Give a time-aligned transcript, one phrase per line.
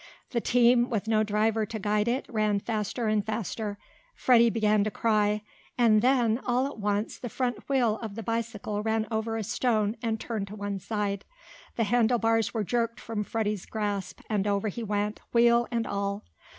[0.31, 3.77] The team, with no driver to guide it, ran faster and faster.
[4.15, 5.43] Freddie began to cry.
[5.77, 9.95] And then, all at once, the front wheel of the bicycle ran over a stone,
[10.01, 11.23] and turned to one side.
[11.75, 16.23] The handle bars were jerked from Freddie's grasp, and over he went, wheel and all!